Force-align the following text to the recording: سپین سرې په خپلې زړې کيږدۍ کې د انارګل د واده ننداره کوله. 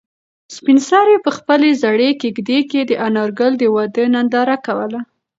سپین 0.55 0.77
سرې 0.89 1.15
په 1.25 1.31
خپلې 1.37 1.69
زړې 1.83 2.09
کيږدۍ 2.21 2.59
کې 2.71 2.81
د 2.85 2.91
انارګل 3.07 3.51
د 3.57 3.63
واده 3.75 4.03
ننداره 4.13 4.57
کوله. 4.65 4.99